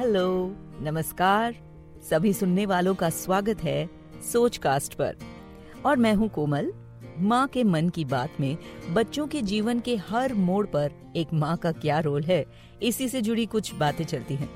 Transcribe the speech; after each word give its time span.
Hello, 0.00 0.56
नमस्कार। 0.80 1.54
सभी 2.10 2.32
सुनने 2.32 2.64
वालों 2.66 2.94
का 2.94 3.08
स्वागत 3.10 3.62
है 3.64 3.88
सोच 4.32 4.56
कास्ट 4.56 4.94
पर। 4.94 5.16
और 5.86 5.96
मैं 5.96 6.12
हूँ 6.14 6.28
कोमल। 6.28 6.72
माँ 7.18 7.46
के 7.48 7.64
मन 7.64 7.88
की 7.88 8.04
बात 8.04 8.40
में 8.40 8.56
बच्चों 8.90 9.26
के 9.26 9.42
जीवन 9.42 9.80
के 9.80 9.96
हर 10.08 10.34
मोड़ 10.34 10.64
पर 10.66 10.92
एक 11.16 11.32
माँ 11.32 11.56
का 11.56 11.72
क्या 11.72 11.98
रोल 11.98 12.22
है, 12.22 12.44
इसी 12.82 13.08
से 13.08 13.20
जुड़ी 13.20 13.44
कुछ 13.46 13.74
बातें 13.74 14.04
चलती 14.04 14.34
हैं, 14.34 14.48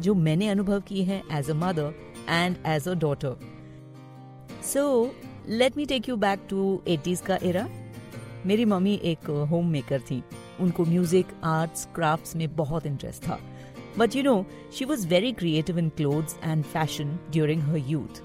जो 0.00 0.14
मैंने 0.14 0.48
अनुभव 0.48 0.80
की 0.80 1.04
हैं 1.04 1.22
as 1.38 1.50
a 1.50 1.54
mother 1.54 1.94
and 2.28 2.56
as 2.66 2.88
a 2.88 2.94
daughter 2.94 3.36
so 4.64 5.14
let 5.48 5.76
me 5.76 5.86
take 5.86 6.08
you 6.08 6.16
back 6.16 6.46
to 6.50 6.80
eighties 6.88 7.20
का 7.20 7.38
एरा 7.42 7.68
मेरी 8.46 8.64
मम्मी 8.64 8.94
एक 9.04 9.30
होम 9.50 9.70
मेकर 9.70 10.00
थी। 10.00 10.22
उनको 10.60 10.84
म्यूज़िक 10.84 11.40
आर्ट्स 11.44 11.88
क्राफ्ट्स 11.94 12.36
में 12.36 12.48
बहुत 12.56 12.86
इंटरेस्ट 12.86 13.22
था। 13.22 13.38
But 13.98 14.16
you 14.16 14.22
know 14.22 14.44
she 14.74 14.84
was 14.84 15.06
very 15.08 15.32
creative 15.32 15.78
in 15.78 15.88
clothes 15.88 16.36
and 16.44 16.64
fashion 16.64 17.18
during 17.30 17.62
her 17.62 17.76
youth 17.76 18.22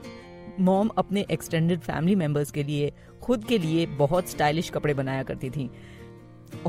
mom 0.60 0.90
अपने 0.98 1.26
extended 1.32 1.80
family 1.80 2.16
members 2.16 2.52
के 2.52 2.64
लिए, 2.64 2.92
खुद 3.22 3.44
के 3.44 3.58
लिए 3.58 3.86
बहुत 3.86 4.30
स्टाइलिश 4.30 4.70
कपड़े 4.70 4.94
बनाया 4.94 5.24
करती 5.24 5.50
थी। 5.50 5.70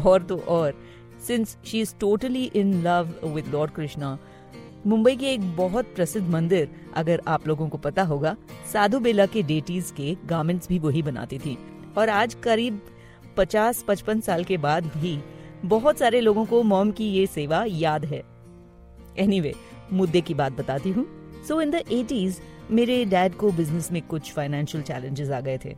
और 0.06 0.22
तो 0.22 0.36
और 0.38 0.78
since 1.26 1.56
she 1.64 1.80
is 1.80 1.94
totally 2.00 2.44
in 2.44 2.72
love 2.82 3.14
with 3.24 3.48
lord 3.48 3.70
Krishna 3.70 4.18
Mumbai 4.86 5.16
के 5.16 5.26
एक 5.26 5.56
बहुत 5.56 5.94
प्रसिद्ध 5.94 6.26
मंदिर, 6.28 6.68
अगर 6.96 7.22
आप 7.26 7.46
लोगों 7.48 7.68
को 7.68 7.78
पता 7.78 8.02
होगा, 8.02 8.36
साधु 8.72 8.98
बेला 9.00 9.26
के 9.26 9.42
डेटीज 9.42 9.90
के 9.90 10.16
गार्मेंट्स 10.26 10.68
भी 10.68 10.78
वही 10.78 11.02
बनाती 11.02 11.38
थी। 11.38 11.56
और 11.98 12.08
आज 12.08 12.34
करीब 12.34 12.80
50-55 13.36 14.20
साल 14.20 14.44
के 14.44 14.56
बाद 14.56 14.86
भी 14.86 15.18
बहुत 15.64 15.98
सारे 15.98 16.20
लोगों 16.20 16.44
को 16.44 16.62
मॉम 16.62 16.90
की 16.90 17.04
ये 17.04 17.26
सेवा 17.26 17.64
याद 17.68 18.04
है। 18.04 18.22
एनीवे 19.18 19.52
anyway, 19.52 19.92
मुद्दे 19.92 20.20
की 20.20 20.34
बात 20.34 20.52
बताती 20.52 20.90
हूँ। 20.90 21.06
सो 21.48 21.60
इन 21.60 21.70
द 21.70 21.82
एटीज 21.92 22.40
मेरे 22.70 23.04
डैड 23.04 23.34
को 23.34 23.50
बिज़नेस 23.52 23.90
में 23.92 24.00
कुछ 24.02 24.32
फाइनेंशियल 24.32 24.82
चैलेंजेस 24.84 25.30
आ 25.30 25.40
गए 25.40 25.58
थे। 25.64 25.74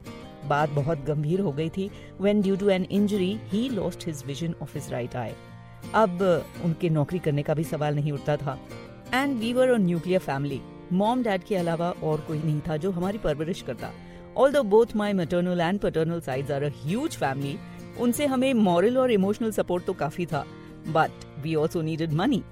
बात 0.46 0.70
बहुत 0.70 1.04
गंभीर 1.04 1.40
हो 1.40 1.52
गई 1.52 1.68
थी 1.68 1.90
when 2.20 2.42
due 2.42 2.56
to 2.56 2.68
an 2.68 2.86
injury 2.90 3.36
he 3.44 3.68
lost 3.68 4.06
his 4.06 4.22
vision 4.26 4.54
of 4.62 4.74
his 4.74 4.90
right 4.92 5.16
eye 5.16 5.32
अब 5.94 6.22
उनके 6.64 6.88
नौकरी 6.90 7.18
करने 7.18 7.42
का 7.42 7.54
भी 7.54 7.64
सवाल 7.64 7.94
नहीं 7.94 8.12
उठता 8.12 8.36
था। 8.36 8.58
And 9.14 9.38
we 9.38 9.52
were 9.52 9.76
nuclear 9.78 10.20
family 10.20 10.60
mom 10.92 11.22
dad 11.22 11.44
के 11.44 11.56
अलावा 11.56 11.90
और 12.02 12.20
कोई 12.20 12.38
नहीं 12.38 12.60
था 12.68 12.76
जो 12.76 12.90
हमारी 12.90 13.18
परवरिश 13.18 13.62
करता। 13.62 13.90
Although 14.52 14.62
both 14.64 14.96
my 14.96 15.12
maternal 15.12 15.60
and 15.60 15.78
paternal 15.80 16.20
side 16.20 16.50
are 16.52 16.62
as 16.62 17.16
family 17.16 17.56
उनसे 18.00 18.26
हमें 18.26 18.52
मॉरल 18.54 18.98
और 18.98 19.10
इमोशनल 19.10 19.50
सपोर्ट 19.50 19.84
तो 19.84 19.92
काफ़ी 19.94 20.26
था। 20.26 20.44
But 20.88 21.24
we 21.42 21.54
also 21.54 21.82
needed 21.82 22.12
money 22.12 22.42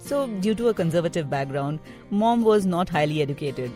so 0.00 0.24
due 0.40 0.54
to 0.54 0.66
a 0.66 0.72
conservative 0.72 1.26
background 1.26 1.78
mom 2.12 2.42
was 2.44 2.68
not 2.68 2.90
highly 2.92 3.20
educated 3.20 3.70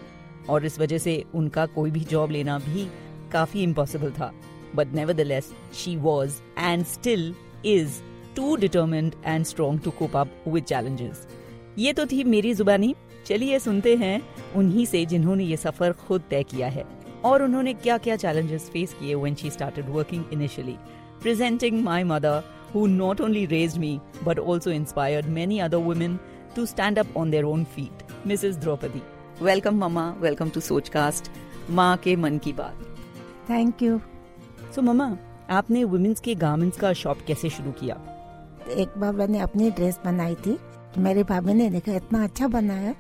और 0.51 0.65
इस 0.67 0.79
वजह 0.81 0.99
से 0.99 1.23
उनका 1.35 1.67
कोई 1.69 1.91
भी 1.91 2.01
जॉब 2.11 2.31
लेना 2.31 2.59
भी 2.59 2.87
काफ़ी 3.33 3.63
इम्पॉसिबल 3.63 4.11
था. 4.11 4.33
But 4.77 4.93
nevertheless 5.21 5.53
she 5.75 5.97
was 5.97 6.41
and 6.59 6.85
still 6.87 7.35
is 7.67 8.01
too 8.37 8.57
determined 8.57 9.15
and 9.27 9.45
strong 9.45 9.81
to 9.85 9.91
cope 9.91 10.17
up 10.17 10.45
with 10.49 10.65
challenges 10.65 11.27
ये 11.79 11.93
तो 11.93 12.07
थी 12.07 12.23
मेरी 12.25 12.55
जुबानी। 12.55 12.95
चलिए 13.27 13.59
सुनते 13.59 13.95
हैं 13.97 14.21
उन्हीं 14.57 14.85
से 14.87 15.05
जिन्होंने 15.07 15.45
ये 15.45 15.57
सफ़र 15.57 15.93
खुद 16.07 16.23
तय 16.31 16.43
किया 16.43 16.69
है। 16.69 16.85
और 17.25 17.43
उन्होंने 17.43 17.73
क्या 17.75 17.97
क्या 17.99 18.17
चैलेंजेस 18.17 18.69
फेस 18.73 18.93
किए 19.01 19.15
when 19.15 19.35
she 19.35 19.51
started 19.51 19.89
working 19.91 20.25
initially 20.33 20.77
presenting 21.23 21.83
my 21.85 22.05
mother 22.05 22.43
who 22.73 22.87
not 22.89 23.21
only 23.21 23.47
raised 23.49 23.79
me 23.79 24.01
but 24.23 24.39
also 24.39 24.71
inspired 24.73 25.29
many 25.31 25.61
other 25.61 25.81
women 25.81 26.19
to 26.55 26.67
stand 26.67 26.99
up 26.99 27.07
on 27.17 27.31
their 27.31 27.47
own 27.47 27.65
feet, 27.67 28.03
Mrs. 28.27 28.61
Draupadi. 28.61 29.03
Welcome, 29.41 29.79
Mama. 29.79 30.17
Welcome 30.21 30.51
to 30.53 30.61
Sochcast. 30.61 31.31
माँ 31.71 31.97
के 32.05 32.15
मन 32.17 32.39
की 32.39 32.53
बात 32.53 32.85
thank 33.51 33.83
you 33.83 33.99
so 34.75 34.83
mama 34.83 35.07
आपने 35.51 35.83
women's 35.85 36.21
के 36.21 36.35
garments 36.35 36.79
का 36.79 36.93
shop 37.01 37.19
कैसे 37.27 37.51
शुरू 37.51 37.73
किया 37.81 37.97
एक 38.83 38.97
बार 38.99 39.13
मैंने 39.15 39.39
अपनी 39.41 39.71
ड्रेस 39.71 39.99
बनाई 40.05 40.35
थी 40.47 40.55
तो 40.95 41.01
मेरी 41.01 41.23
भाभी 41.31 41.55
ने 41.55 41.69
देखा 41.71 41.95
इतना 41.97 42.23
अच्छा 42.25 42.49
बनाया 42.49 42.93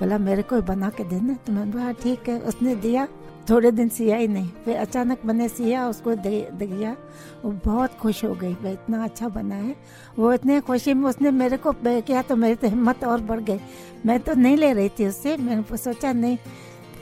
बोला 0.00 0.18
मेरे 0.18 0.42
को 0.52 0.60
बना 0.70 0.90
के 0.90 1.04
देना 1.04 1.34
तो 1.46 1.52
मैं 1.52 1.70
बोला 1.70 1.84
हाँ, 1.84 1.94
ठीक 2.02 2.28
है 2.28 2.38
उसने 2.50 2.74
दिया 2.86 3.06
थोड़े 3.50 3.70
दिन 3.70 3.88
सिया 3.88 4.16
ही 4.16 4.28
नहीं। 4.28 4.48
फिर 4.64 4.76
अचानक 4.76 5.24
मैंने 5.24 5.48
सिया, 5.48 5.86
उसको 5.88 6.14
दे, 6.14 6.48
दिया। 6.52 6.96
वो 7.44 7.50
बहुत 7.64 7.94
खुश 7.94 8.24
हो 8.24 8.34
गई। 8.34 8.52
भाई 8.54 8.72
इतना 8.72 9.04
अच्छा 9.04 9.28
बना 9.28 9.54
है। 9.54 9.74
वो 10.18 10.32
इतने 10.32 10.60
खुशी 10.60 10.94
में 10.94 11.08
उसने 11.10 11.30
मेरे 11.30 11.56
को 11.56 11.72
किया 11.84 12.22
तो 12.22 12.36
मेरी 12.36 12.54
तो 12.54 12.68
हिम्मत 12.68 13.04
और 13.04 13.20
बढ़ 13.20 13.40
गई। 13.40 13.60
मैं 14.06 14.20
तो 14.20 14.34
नहीं 14.34 14.56
ले 14.56 14.72
रही 14.72 14.88
थी 14.88 15.06
उससे। 15.06 15.36
मैंने 15.36 15.76
सोचा, 15.76 16.12
नहीं, 16.12 16.38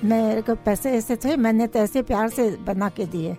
मेरे 0.05 0.43
को 0.43 0.55
पैसे 0.55 0.91
ऐसे 0.91 1.17
थे, 1.17 1.37
मैंने 1.37 1.67
तो 1.67 1.79
ऐसे 1.79 2.03
प्यार 2.03 2.29
से 2.29 2.51
बना 2.57 2.89
के 2.89 3.05
दिए। 3.05 3.37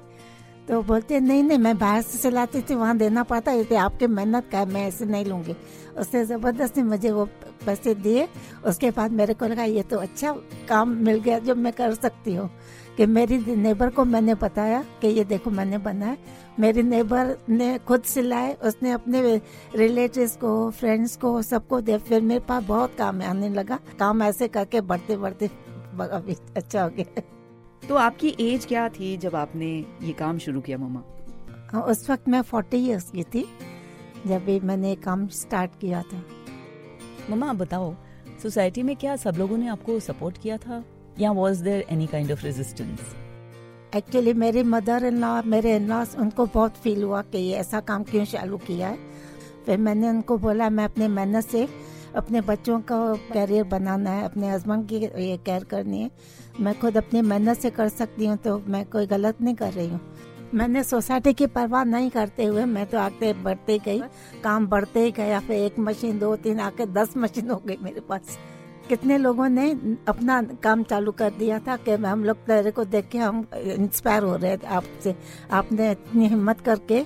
तो 0.68 0.82
बोलते, 0.82 1.20
नहीं 1.20 1.44
नहीं, 1.44 1.58
मैं 1.58 1.78
बाहर 1.78 2.02
से 2.02 2.18
सिलाती 2.18 2.62
थी, 2.62 2.76
वहाँ 2.76 2.98
देना 2.98 3.24
पड़ता। 3.24 3.52
ये 3.52 3.76
आपके 3.76 4.08
मेहनत 4.08 4.50
का 4.52 4.66
मैं 4.66 4.88
ऐसे 4.88 5.06
नहीं 5.06 5.26
लूँगी। 5.26 5.56
उससे 5.98 6.26
ज़बरदस्ती 6.26 6.82
मुझे 6.82 7.12
वो 7.12 7.26
पैसे 7.66 7.96
दिए। 7.96 8.28
उसके 8.66 8.92
बाद 8.92 9.12
मेरे 9.12 9.34
को 9.34 9.46
लगा, 9.46 9.64
ये 9.64 9.84
तो 9.84 9.98
अच्छा 9.98 10.32
काम 10.70 10.90
मिल 10.90 11.20
गया 11.20 11.40
जो 11.40 11.56
मैं 11.56 11.74
कर 11.74 11.94
सकती 11.94 12.36
हूँ। 12.36 12.50
कि 13.02 13.06
मेरी 13.06 13.38
नेबर 13.56 13.90
को 13.90 14.04
मैंने 14.06 14.34
बताया 14.36 14.82
कि 15.02 15.08
ये 15.08 15.24
देखो 15.24 15.50
मैंने 15.50 15.78
बनाया 15.78 16.18
मेरी 16.60 16.82
नेबर 16.84 17.38
ने 17.50 17.78
खुद 17.78 18.02
सिलाए 18.02 18.54
उसने 18.64 18.92
अपने 18.92 19.22
रिलेटिव्स 19.76 20.36
को 20.38 20.70
फ्रेंड्स 20.72 21.16
को 21.18 21.42
सबको 21.42 21.80
दे 21.82 21.98
फिर 21.98 22.22
मेरे 22.22 22.40
पास 22.40 22.64
बहुत 22.64 22.96
काम 22.98 23.22
आने 23.22 23.50
लगा। 23.50 23.80
काम 24.00 24.22
ऐसे 24.24 24.48
करके 24.48 24.82
बढ़ते 24.82 25.18
बढ़ते 25.18 25.48
अभी 26.02 26.36
अच्छा 26.58 26.84
हो 26.84 26.90
गया। 26.90 27.22
तो 27.90 27.96
आपकी 27.96 28.36
एज 28.40 28.66
क्या 28.66 28.88
थी 28.90 29.16
जब 29.18 29.36
आपने 29.36 29.74
ये 30.02 30.14
काम 30.14 30.38
शुरू 30.38 30.62
किया 30.62 30.78
मामा? 30.78 31.04
हाँ, 31.74 31.82
उस 31.82 32.10
वक्त 32.10 32.30
मैं 32.30 32.42
फोर्टी 32.44 32.78
ईयर्स 32.78 33.10
की 33.12 33.24
थी 33.24 33.46
जब 34.28 34.46
भी 34.46 34.60
मैंने 34.60 34.96
काम 34.96 35.28
स्टार्ट 35.34 35.80
किया 35.82 36.02
था। 36.04 36.24
मम्मा 37.30 37.54
बताओ 37.56 37.94
सोसाइटी 38.44 38.84
में 38.84 38.96
क्या 38.96 39.16
सब 39.16 39.36
लोगों 39.38 39.58
ने 39.58 39.68
आपको 39.68 40.00
सपोर्ट 40.00 40.38
किया 40.38 40.58
था? 40.58 40.84
या 41.20 41.32
was 41.32 41.64
there 41.64 41.86
any 41.90 42.08
kind 42.08 42.32
of 42.32 42.44
resistance 42.44 43.16
actually 43.96 44.34
मेरी 44.34 44.64
मदर 44.64 45.06
इन 45.06 45.18
लॉ 45.18 45.42
मेरे 45.46 45.76
इन 45.76 45.88
लॉ 45.88 46.04
उनको 46.20 46.46
बहुत 46.46 46.78
फील 46.78 47.04
हुआ 47.04 47.22
कि 47.22 47.38
ये 47.38 47.56
ऐसा 47.56 47.80
काम 47.82 48.04
क्यों 48.04 48.26
चालू 48.26 48.58
किया 48.58 48.88
है। 48.88 48.98
फिर 49.66 49.78
मैंने 49.78 50.10
उनको 50.10 50.38
बोला, 50.38 50.70
मैं 50.70 50.86
अपने 50.86 51.08
मेहनत 51.08 51.46
से 51.46 51.68
अपने 52.16 52.42
बच्चों 52.42 52.80
का 52.82 52.98
करियर 53.34 53.64
बनाना 53.64 54.10
है, 54.10 54.24
अपने 54.26 54.50
हस्बैंड 54.50 54.88
की 54.90 54.96
ये 54.96 55.38
केयर 55.38 55.64
करनी 55.64 56.02
है। 56.02 56.10
मैं 56.60 56.80
खुद 56.80 56.98
अपनी 56.98 57.22
मेहनत 57.22 57.58
से 57.58 57.70
कर 57.70 57.90
सकती 57.90 58.26
हूँ 58.26 58.38
तो 58.38 58.58
मैं 58.68 58.86
कोई 58.86 59.08
गलत 59.08 59.42
नहीं 59.42 59.56
कर 59.56 59.74
रही 59.74 59.88
हूँ। 59.88 60.00
मैंने 60.54 60.84
सोसाइटी 60.84 61.34
की 61.34 61.46
परवाह 61.48 61.84
नहीं 61.84 62.10
करते 62.10 62.46
हुए 62.46 62.66
मैं 62.66 62.86
तो 62.86 62.98
आगे 63.00 63.34
बढ़ते 63.34 63.78
गई। 63.80 64.00
काम 64.44 64.68
बढ़ते 64.68 65.04
ही 65.04 65.12
गया, 65.12 65.40
फिर 65.40 65.56
एक 65.58 65.80
मशीन, 65.80 66.20
दो, 66.20 66.36
तीन, 66.36 66.60
आके 66.60 66.86
दस 66.86 67.14
मशीन 67.18 67.50
हो 67.50 67.62
गई 67.68 67.78
मेरे 67.82 68.02
पास। 68.10 68.38
कितने 68.91 69.18
लोगों 69.18 69.47
ने 69.50 69.69
अपना 70.07 70.41
काम 70.63 70.84
चालू 70.84 71.12
कर 71.12 71.29
दिया 71.29 71.59
था 71.59 71.75
कि 71.78 71.91
हम 71.91 72.24
लोग 72.25 72.38
तेरे 72.38 72.72
को 72.72 72.84
देख 72.85 73.07
के 73.09 73.18
हम 73.18 73.46
इंस्पायर 73.56 74.24
हो 74.24 74.35
रहे 74.35 74.57
थे 74.57 74.68
आपसे। 74.68 75.16
आपने 75.52 75.91
इतनी 75.91 76.28
हिम्मत 76.28 76.59
करके 76.62 77.03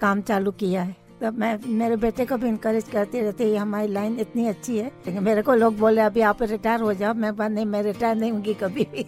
काम 0.00 0.20
चालू 0.20 0.50
किया 0.50 0.82
है। 0.82 0.96
तो 1.20 1.30
मैं 1.32 1.58
मेरे 1.78 1.96
बेटे 1.96 2.26
को 2.26 2.36
भी 2.36 2.48
इंकरेज 2.48 2.88
करती 2.88 3.20
रहती 3.20 3.44
है 3.44 3.56
हमारी 3.56 3.88
लाइन 3.88 4.18
इतनी 4.20 4.46
अच्छी 4.46 4.78
है। 4.78 4.86
लेकिन 5.06 5.22
मेरे 5.22 5.42
को 5.42 5.54
लोग 5.54 5.78
बोले 5.78 6.00
अभी 6.00 6.20
आप 6.20 6.42
रिटायर 6.42 6.80
हो 6.80 6.92
जाओ 6.94 7.14
मैं 7.14 7.34
बात 7.36 7.50
नहीं 7.50 7.66
मैं 7.66 7.82
रिटायर 7.82 8.16
नहीं 8.16 8.32
होंगी 8.32 8.54
कभी 8.54 8.86
भी। 8.92 9.06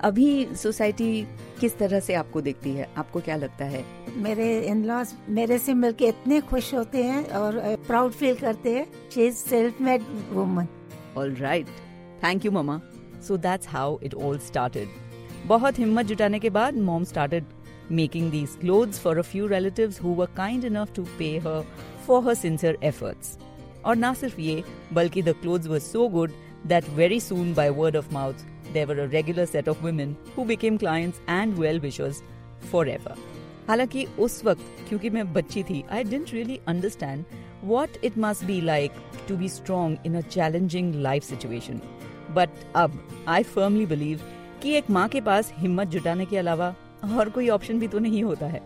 अभी 0.00 0.48
सोसाइटी 0.56 1.26
किस 1.60 1.78
तरह 1.78 2.00
से 2.00 2.14
आपको 2.14 2.40
देखती 2.40 2.70
है? 2.70 2.88
आपको 2.98 3.20
क्या 3.20 3.36
लगता 3.36 3.64
है? 3.64 3.84
मेरे 4.16 4.60
इन 4.60 4.84
लॉज 4.84 5.14
मेरे 5.28 5.58
से 5.58 5.74
मिलके 5.74 6.08
इतने 6.08 6.40
खुश 6.40 6.74
होते 6.74 7.04
हैं 7.04 7.24
और 7.30 7.60
प्राउड 7.86 8.12
फील 8.12 8.34
करते 8.34 8.74
हैं। 8.74 8.86
She 9.14 9.26
is 9.26 9.34
self 9.34 9.80
made 9.80 10.02
woman 10.32 10.68
all 11.16 11.34
right 11.34 11.66
thank 12.24 12.44
you 12.44 12.50
mama 12.50 12.80
so 13.28 13.36
that's 13.36 13.68
how 13.68 13.98
it 14.02 14.14
all 14.14 14.38
started 14.38 14.88
बहुत 15.46 15.78
हिम्मत 15.78 16.06
जुटाने 16.06 16.38
के 16.38 16.50
बाद 16.50 16.76
mom 16.76 17.04
started 17.04 17.44
making 17.92 18.30
these 18.30 18.48
clothes 18.60 19.00
for 19.00 19.18
a 19.18 19.22
few 19.22 19.46
relative 19.46 20.26
kind 20.36 20.64
enough 20.64 20.94
to 20.96 21.04
pay 21.18 21.38
her 21.38 21.64
for 22.06 22.24
her 22.24 22.34
sincere 22.34 22.78
efforts 22.82 23.38
और 23.84 23.96
ना 23.96 24.14
सिर्फ़ 24.14 24.40
ये, 24.40 24.64
बल्कि 24.92 25.22
the 25.22 25.28
clothes 25.28 25.66
were 25.66 25.78
so 25.78 26.08
good 26.08 26.30
that 26.66 26.88
very 26.88 27.20
soon 27.20 27.54
by 27.54 27.70
word 27.70 27.96
of 27.96 28.14
mouth 28.14 28.34
there 28.72 28.90
a 28.90 29.10
regular 29.12 29.44
set 29.44 29.68
of 29.68 29.84
women 29.84 30.16
who 30.38 30.44
became 30.44 30.76
clients 30.76 31.20
and 31.28 31.54
well 31.54 31.80
wishers 31.80 32.22
forever 32.88 33.14
हालाँकि 33.68 34.06
उस 34.18 34.44
वक्त, 34.44 34.62
क्योंकि 34.88 35.10
मैं 35.10 35.32
बच्ची 35.32 35.62
थी 35.62 35.84
I 35.90 36.04
didn't 36.04 36.32
really 36.32 36.60
understand 36.66 37.24
what 37.64 37.88
it 38.04 38.18
must 38.18 38.44
be 38.44 38.60
like 38.60 38.92
to 39.28 39.36
be 39.36 39.48
strong 39.48 39.98
in 40.06 40.14
a 40.14 40.20
challenging 40.20 40.94
life 40.94 41.22
situation 41.22 41.80
but 42.30 42.50
अब 42.76 43.08
I 43.28 43.42
firmly 43.42 43.86
believe 43.86 44.20
कि 44.62 44.72
एक 44.72 44.90
माँ 44.90 45.08
के 45.08 45.20
पास 45.20 45.52
हिम्मत 45.58 45.88
जुटाने 45.88 46.26
के 46.26 46.36
अलावा 46.36 46.74
और 47.18 47.28
कोई 47.30 47.48
ऑप्शन 47.48 47.78
भी 47.78 47.88
तो 47.88 47.98
नहीं 47.98 48.22
होता 48.24 48.46
है। 48.46 48.60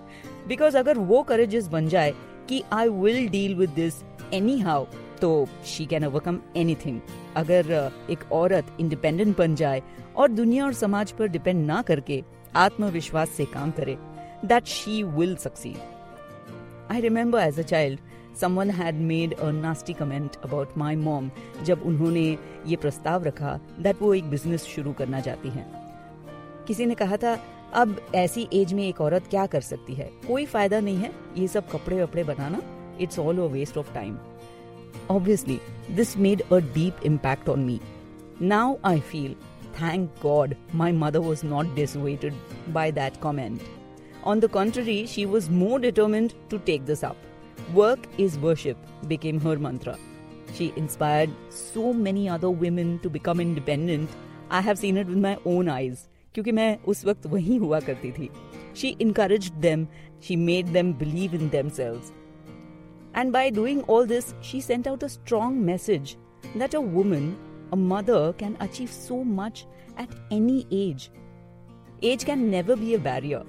बिकॉज़ 0.48 0.78
अगर 0.78 0.98
वो 0.98 1.22
करेजेस 1.22 1.68
बन 1.68 1.88
जाए 1.88 2.14
कि 2.48 2.62
I 2.72 2.88
will 2.88 3.28
deal 3.28 3.54
with 3.54 3.70
this 3.70 3.94
anyhow 4.60 4.84
तो 5.20 5.48
शी 5.66 5.86
कैन 5.86 6.04
ओवरकम 6.04 6.40
एनीथिंग 6.56 7.00
अगर 7.36 7.92
एक 8.10 8.32
औरत 8.32 8.76
इंडिपेंडेंट 8.80 9.36
बन 9.38 9.54
जाए 9.54 9.82
और 10.16 10.30
दुनिया 10.30 10.64
और 10.64 10.72
समाज 10.72 11.12
पर 11.12 11.28
डिपेंड 11.28 11.66
ना 11.66 11.82
करके 11.82 12.22
आत्मविश्वास 12.56 13.30
से 13.30 13.44
काम 13.44 13.70
करे 13.70 13.96
that 14.44 14.66
she 14.66 15.02
will 15.02 15.36
succeed 15.36 15.76
I 16.92 17.00
remember 17.00 17.40
as 17.40 17.58
a 17.58 17.62
child 17.62 18.00
someone 18.40 18.70
had 18.70 18.94
made 19.00 19.34
a 19.34 19.50
nasty 19.52 19.92
comment 19.92 20.36
about 20.44 20.76
my 20.78 20.96
mom 20.96 21.30
जब 21.64 21.82
उन्होंने 21.86 22.26
ये 22.66 22.76
प्रस्ताव 22.76 23.24
रखा 23.24 23.58
दैट 23.80 24.02
वो 24.02 24.12
एक 24.14 24.30
बिज़नेस 24.30 24.64
शुरू 24.74 24.92
करना 24.92 25.20
चाहती 25.20 25.48
हैं 25.48 25.66
किसी 26.68 26.86
ने 26.86 26.94
कहा 26.94 27.16
था 27.16 27.38
अब 27.74 27.96
ऐसी 28.14 28.48
एज 28.52 28.72
में 28.74 28.86
एक 28.88 29.00
औरत 29.00 29.26
क्या 29.30 29.46
कर 29.46 29.60
सकती 29.60 29.94
है 29.94 30.10
कोई 30.26 30.44
फ़ायदा 30.46 30.80
नहीं 30.80 30.96
है 30.96 31.12
ये 31.36 31.48
सब 31.48 31.68
कपड़े 31.70 32.02
वपड़े 32.02 32.24
बनाना 32.24 32.62
it's 33.00 33.18
all 33.18 33.38
a 33.38 33.46
waste 33.52 33.78
of 33.78 33.92
time 33.94 34.16
obviously 35.10 35.60
this 35.96 36.16
made 36.18 36.42
a 36.42 36.58
deep 36.74 37.04
impact 37.06 37.48
on 37.48 37.64
me 37.64 37.80
now 38.42 38.76
I 38.84 39.00
feel 39.10 39.34
Thank 39.76 40.20
God 40.20 40.56
my 40.72 40.90
mother 40.90 41.20
was 41.20 41.44
not 41.44 41.74
dissuaded 41.74 42.32
by 42.68 42.90
that 42.92 43.20
comment. 43.20 43.62
On 44.24 44.40
the 44.40 44.48
contrary, 44.48 45.04
she 45.06 45.26
was 45.26 45.50
more 45.50 45.78
determined 45.78 46.34
to 46.48 46.58
take 46.60 46.86
this 46.86 47.04
up. 47.04 47.25
Work 47.73 48.07
is 48.17 48.37
worship 48.39 48.77
became 49.07 49.39
her 49.39 49.57
mantra. 49.57 49.97
She 50.53 50.73
inspired 50.75 51.29
so 51.49 51.93
many 51.93 52.27
other 52.29 52.49
women 52.49 52.99
to 52.99 53.09
become 53.09 53.39
independent. 53.39 54.09
I 54.49 54.61
have 54.61 54.77
seen 54.77 54.97
it 54.97 55.07
with 55.07 55.17
my 55.17 55.37
own 55.45 55.69
eyes 55.69 56.07
क्योंकि 56.33 56.51
मैं 56.51 56.77
उस 56.87 57.05
वक्त 57.05 57.25
वहीं 57.27 57.59
हुआ 57.59 57.79
करती 57.79 58.11
थी 58.17 58.29
She 58.73 58.95
encouraged 59.05 59.61
them, 59.61 59.87
she 60.19 60.35
made 60.35 60.73
them 60.73 60.91
believe 60.93 61.33
in 61.33 61.49
themselves. 61.49 62.11
And 63.13 63.33
by 63.33 63.49
doing 63.49 63.81
all 63.83 64.05
this, 64.05 64.33
she 64.41 64.61
sent 64.61 64.87
out 64.87 65.03
a 65.03 65.09
strong 65.09 65.63
message 65.65 66.17
that 66.55 66.73
a 66.73 66.81
woman 66.81 67.35
a 67.71 67.75
mother 67.75 68.33
can 68.33 68.57
achieve 68.59 68.91
so 68.91 69.23
much 69.23 69.65
at 69.97 70.09
any 70.29 70.67
age. 70.71 71.11
Age 72.01 72.25
can 72.25 72.49
never 72.49 72.75
be 72.75 72.95
a 72.95 72.99
barrier. 72.99 73.43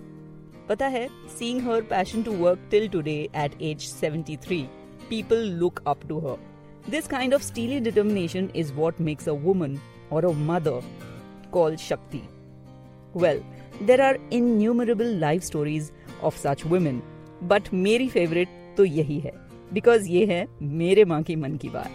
पता 0.70 0.88
है 0.88 1.08
seeing 1.40 1.62
her 1.62 1.82
passion 1.82 2.24
to 2.24 2.32
work 2.32 2.68
till 2.72 2.88
today 2.88 3.18
at 3.36 3.62
age 3.62 3.86
73 4.04 4.64
people 5.10 5.44
look 5.60 5.82
up 5.88 6.00
to 6.10 6.20
her 6.20 6.38
this 6.90 7.08
kind 7.08 7.34
of 7.34 7.42
steely 7.42 7.80
determination 7.80 8.50
is 8.56 8.74
what 8.74 9.02
makes 9.02 9.30
a 9.30 9.32
woman 9.32 9.78
और 10.12 10.26
a 10.26 10.32
mother 10.32 10.82
called 11.52 11.80
Shakti 11.80 12.22
well 13.18 13.42
there 13.84 14.02
are 14.02 14.20
innumerable 14.34 15.16
life 15.20 15.44
stories 15.44 15.92
of 16.24 16.38
such 16.38 16.66
women 16.66 17.02
but 17.44 17.74
मेरी 17.74 18.08
favourite 18.10 18.48
तो 18.78 18.86
यही 18.86 19.20
है 19.20 19.34
because 19.74 20.08
ये 20.08 20.26
है 20.26 20.48
मेरे 20.62 21.06
माँ 21.06 21.22
की 21.24 21.36
मन 21.36 21.58
की 21.58 21.70
बात 21.70 21.92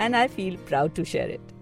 and 0.00 0.14
I 0.14 0.28
feel 0.28 0.56
proud 0.68 0.94
to 0.94 1.04
share 1.04 1.30
it 1.30 1.52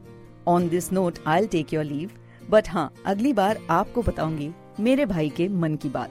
on 0.49 0.69
this 0.69 0.93
note 0.93 1.19
I 1.27 1.47
take 1.47 1.73
your 1.75 1.85
leave 1.85 2.11
but 2.51 2.69
हाँ 2.69 2.93
अगली 3.07 3.33
बार 3.33 3.59
आपको 3.71 4.03
बताऊँगी 4.03 4.51
मेरे 4.81 5.07
भाई 5.07 5.29
के 5.29 5.49
मन 5.49 5.75
की 5.77 5.89
बात। 5.89 6.11